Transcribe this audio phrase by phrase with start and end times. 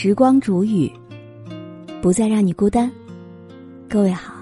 [0.00, 0.88] 时光煮雨，
[2.00, 2.88] 不再让你孤单。
[3.88, 4.32] 各位好，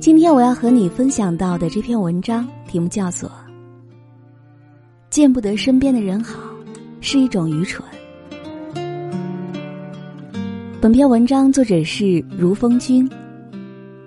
[0.00, 3.28] 今天我要和你分享到的这篇文章题目叫做
[5.10, 6.40] 《见不得身边的人好
[7.02, 7.86] 是一种愚蠢》。
[10.80, 13.06] 本篇文章作者是如风君。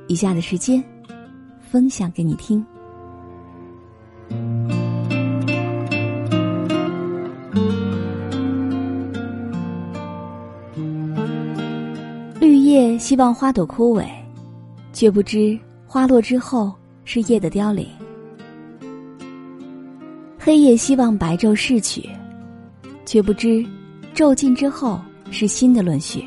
[0.07, 0.83] 以下的时间，
[1.59, 2.65] 分享给你听。
[13.05, 14.03] 希望花朵枯萎，
[14.91, 15.55] 却不知
[15.85, 16.73] 花落之后
[17.03, 17.85] 是叶的凋零；
[20.39, 22.09] 黑夜希望白昼逝去，
[23.05, 23.63] 却不知
[24.15, 26.25] 昼尽之后是新的轮序。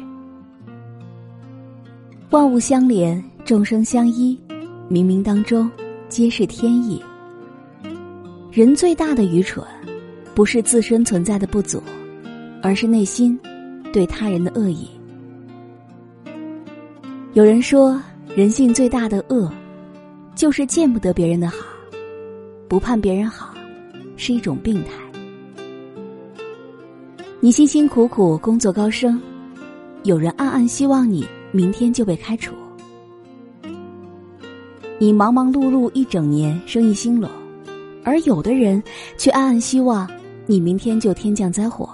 [2.31, 4.39] 万物相连，众生相依，
[4.89, 5.69] 冥冥当中
[6.09, 7.03] 皆是天意。
[8.53, 9.67] 人最大的愚蠢，
[10.33, 11.83] 不是自身存在的不足，
[12.63, 13.37] 而是内心
[13.93, 14.89] 对他人的恶意。
[17.35, 18.01] 有人说，
[18.35, 19.51] 人性最大的恶，
[20.35, 21.57] 就是见不得别人的好，
[22.67, 23.55] 不盼别人好，
[24.17, 24.93] 是一种病态。
[27.41, 29.21] 你辛辛苦苦工作高升，
[30.05, 31.27] 有人暗暗希望你。
[31.51, 32.55] 明天就被开除。
[34.99, 37.31] 你忙忙碌碌一整年，生意兴隆，
[38.05, 38.83] 而有的人
[39.17, 40.07] 却暗暗希望
[40.45, 41.89] 你明天就天降灾祸。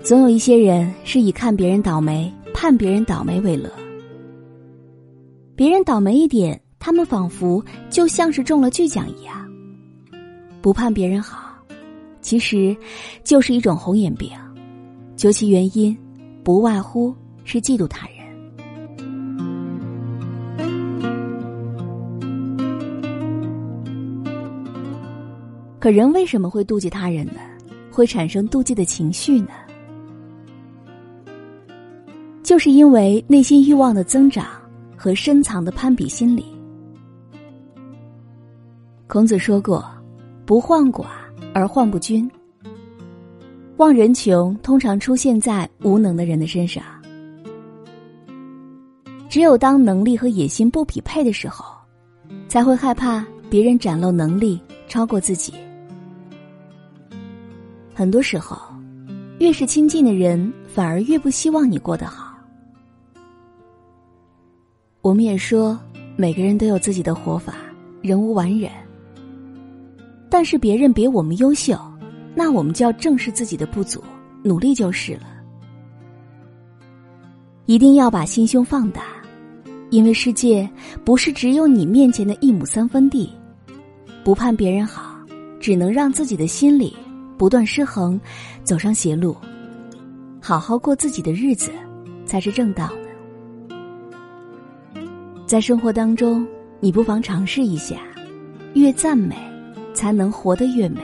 [0.00, 3.68] 总有一些人是以看别人倒霉、盼别人倒霉为乐。
[5.56, 7.60] 别人倒霉一点，他们仿佛
[7.90, 9.34] 就像是中了巨奖一样。
[10.60, 11.56] 不盼别人好，
[12.20, 12.76] 其实
[13.24, 14.30] 就是一种红眼病。
[15.16, 15.98] 究其原因。
[16.44, 18.16] 不外乎是嫉妒他人，
[25.80, 27.40] 可人为什么会妒忌他人呢？
[27.90, 29.48] 会产生妒忌的情绪呢？
[32.52, 34.44] 就是因为内心欲望的增长
[34.94, 36.44] 和深藏的攀比心理。
[39.06, 39.82] 孔子说过
[40.44, 41.06] ：“不患寡
[41.54, 42.30] 而患不均。”
[43.78, 46.84] 望人穷通常出现在无能的人的身上。
[49.30, 51.74] 只有当能力和野心不匹配的时候，
[52.48, 55.54] 才会害怕别人展露能力超过自己。
[57.94, 58.58] 很多时候，
[59.38, 62.30] 越是亲近的人，反而越不希望你过得好。
[65.02, 65.76] 我们也说，
[66.14, 67.56] 每个人都有自己的活法，
[68.00, 68.70] 人无完人。
[70.30, 71.76] 但是别人比我们优秀。
[72.34, 74.02] 那我们就要正视自己的不足，
[74.42, 75.24] 努力就是了。
[77.66, 79.02] 一定要把心胸放大，
[79.90, 80.66] 因为世界
[81.04, 83.30] 不是只有你面前的一亩三分地。
[84.24, 85.14] 不盼别人好，
[85.60, 86.96] 只能让自己的心里
[87.36, 88.18] 不断失衡，
[88.64, 89.36] 走上邪路。
[90.40, 91.70] 好好过自己的日子，
[92.24, 92.88] 才是正道。
[95.52, 96.46] 在生活当中，
[96.80, 97.96] 你不妨尝试一下：
[98.72, 99.36] 越赞美，
[99.92, 101.02] 才能活得越美。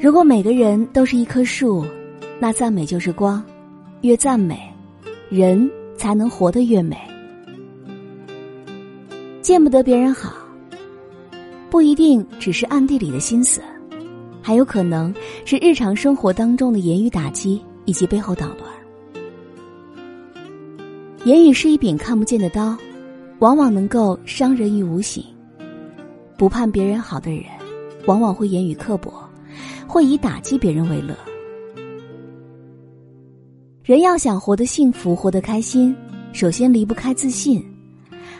[0.00, 1.86] 如果每个人都是一棵树，
[2.40, 3.40] 那赞美就是光，
[4.00, 4.60] 越赞美，
[5.28, 6.96] 人才能活得越美。
[9.40, 10.34] 见不得别人好，
[11.70, 13.62] 不一定只是暗地里的心思，
[14.42, 18.83] 还有可能是日常生活当中的言语打击以及背后捣乱。
[21.24, 22.76] 言语是一柄看不见的刀，
[23.38, 25.24] 往往能够伤人于无形。
[26.36, 27.44] 不盼别人好的人，
[28.04, 29.12] 往往会言语刻薄。
[29.86, 31.14] 会以打击别人为乐。
[33.84, 35.94] 人要想活得幸福、活得开心，
[36.32, 37.64] 首先离不开自信，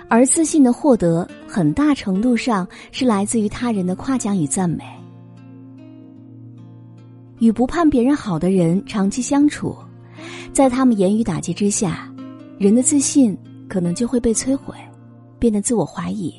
[0.09, 4.83] 而自信的获得，很大程度上是来自于他人的夸奖与赞美。
[7.39, 9.77] 与不盼别人好的人长期相处，
[10.53, 12.13] 在他们言语打击之下，
[12.59, 13.36] 人的自信
[13.68, 14.74] 可能就会被摧毁，
[15.39, 16.34] 变得自我怀疑，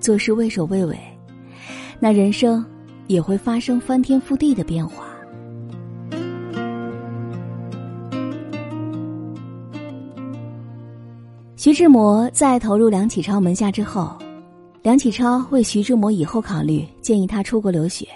[0.00, 0.98] 做事畏首畏尾，
[2.00, 2.64] 那人生。
[3.08, 5.06] 也会发生翻天覆地的变化。
[11.56, 14.14] 徐志摩在投入梁启超门下之后，
[14.82, 18.06] 梁启超为徐志摩以后考虑，建议他出国留学。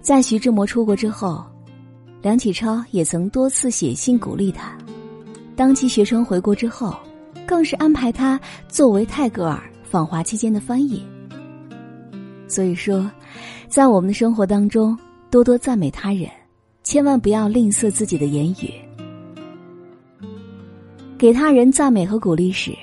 [0.00, 1.46] 在徐志摩出国之后，
[2.20, 4.76] 梁启超也曾多次写信鼓励他。
[5.60, 6.96] 当其学生回国之后，
[7.46, 11.04] 更是安排他作为泰戈尔访华期间的翻译。
[12.48, 13.10] 所以说，
[13.68, 14.98] 在我们的生活当中，
[15.30, 16.30] 多多赞美他人，
[16.82, 18.72] 千万不要吝啬自己的言语。
[21.18, 22.74] 给他人赞美和鼓励时，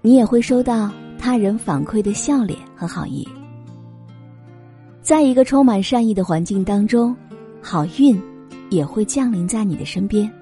[0.00, 3.28] 你也会收到他人反馈的笑脸和好意。
[5.02, 7.14] 在一个充满善意的环境当中，
[7.60, 8.18] 好运
[8.70, 10.32] 也会降临在你的身边。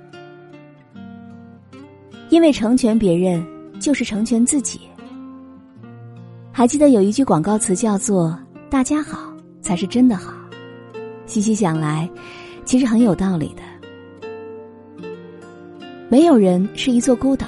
[2.33, 3.47] 因为成全别人，
[3.79, 4.81] 就是成全自己。
[6.51, 8.35] 还记得有一句广告词叫做
[8.71, 9.31] “大家好
[9.61, 10.33] 才是真的好”，
[11.27, 12.09] 细细想来，
[12.65, 15.07] 其实很有道理的。
[16.09, 17.47] 没有人是一座孤岛，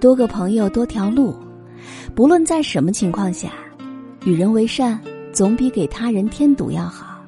[0.00, 1.36] 多个朋友多条路。
[2.14, 3.52] 不论在什么情况下，
[4.24, 4.98] 与人为善
[5.34, 7.22] 总比给他人添堵要好。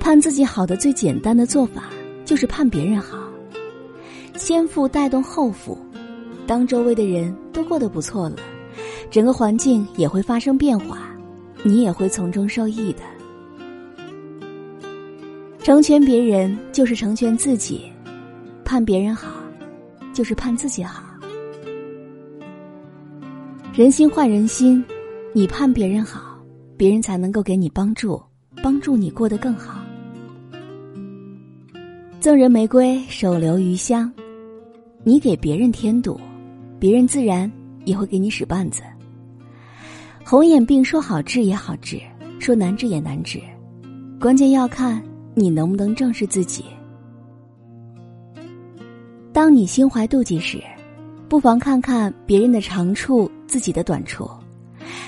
[0.00, 1.90] 盼自己好的最简单的做法，
[2.24, 3.18] 就是盼别人好。
[4.34, 5.78] 先富带动后富。
[6.46, 8.36] 当周围的人都过得不错了，
[9.10, 10.98] 整个环境也会发生变化，
[11.62, 13.02] 你也会从中受益的。
[15.60, 17.82] 成全别人就是成全自己，
[18.64, 19.28] 盼别人好，
[20.12, 21.04] 就是盼自己好。
[23.72, 24.84] 人心换人心，
[25.32, 26.36] 你盼别人好，
[26.76, 28.20] 别人才能够给你帮助，
[28.60, 29.80] 帮助你过得更好。
[32.18, 34.12] 赠人玫瑰，手留余香，
[35.04, 36.20] 你给别人添堵。
[36.78, 37.50] 别人自然
[37.84, 38.82] 也会给你使绊子。
[40.24, 42.00] 红眼病说好治也好治，
[42.40, 43.40] 说难治也难治，
[44.20, 45.00] 关键要看
[45.34, 46.64] 你能不能正视自己。
[49.32, 50.60] 当你心怀妒忌时，
[51.28, 54.26] 不妨看看别人的长处，自己的短处；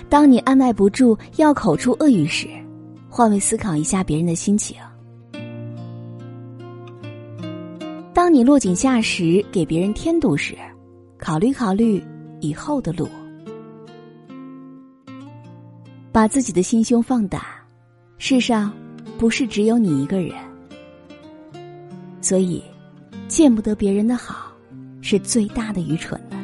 [0.08, 2.46] 当你按耐不住要口出恶语时，
[3.08, 4.76] 换位思考一下别人的心情；
[8.34, 10.56] 你落井下石给别人添堵时。
[11.16, 12.02] 考虑考虑
[12.40, 13.08] 以后的路，
[16.10, 17.64] 把自己的心胸放大。
[18.18, 18.72] 世上
[19.16, 20.34] 不是只有你一个人，
[22.20, 22.60] 所以
[23.28, 24.52] 见不得别人的好，
[25.00, 26.43] 是最大的愚蠢了。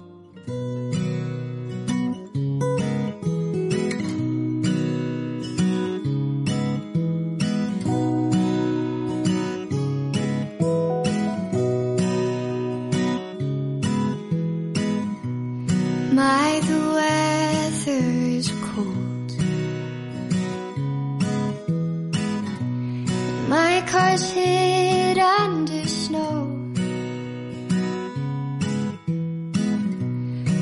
[24.01, 26.45] Cars hid under snow.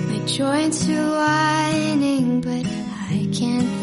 [0.09, 2.65] My joints are whining, but
[3.13, 3.79] I can't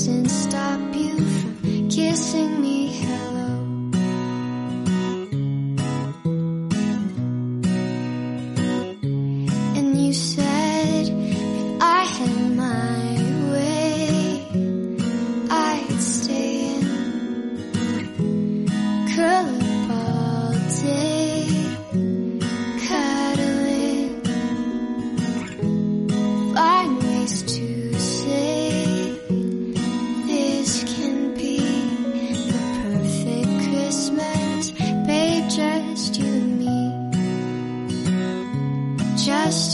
[0.00, 0.89] doesn't stop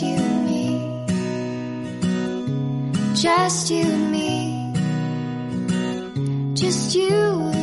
[0.07, 0.65] you and me.
[3.15, 4.33] Just you and me.
[6.55, 7.56] Just you